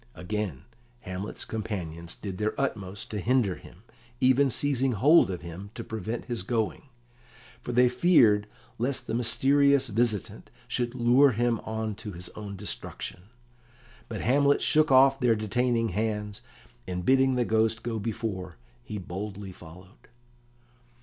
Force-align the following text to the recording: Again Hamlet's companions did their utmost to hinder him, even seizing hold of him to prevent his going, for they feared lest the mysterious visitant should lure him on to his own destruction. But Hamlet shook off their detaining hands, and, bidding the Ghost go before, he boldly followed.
Again 0.15 0.63
Hamlet's 1.01 1.45
companions 1.45 2.15
did 2.15 2.39
their 2.39 2.59
utmost 2.59 3.11
to 3.11 3.19
hinder 3.19 3.53
him, 3.57 3.83
even 4.19 4.49
seizing 4.49 4.93
hold 4.93 5.29
of 5.29 5.41
him 5.41 5.69
to 5.75 5.83
prevent 5.83 6.25
his 6.25 6.41
going, 6.41 6.85
for 7.61 7.71
they 7.71 7.87
feared 7.87 8.47
lest 8.79 9.05
the 9.05 9.13
mysterious 9.13 9.89
visitant 9.89 10.49
should 10.67 10.95
lure 10.95 11.33
him 11.33 11.59
on 11.65 11.93
to 11.97 12.13
his 12.13 12.29
own 12.29 12.55
destruction. 12.55 13.25
But 14.09 14.21
Hamlet 14.21 14.63
shook 14.63 14.91
off 14.91 15.19
their 15.19 15.35
detaining 15.35 15.89
hands, 15.89 16.41
and, 16.87 17.05
bidding 17.05 17.35
the 17.35 17.45
Ghost 17.45 17.83
go 17.83 17.99
before, 17.99 18.55
he 18.83 18.97
boldly 18.97 19.51
followed. 19.51 20.07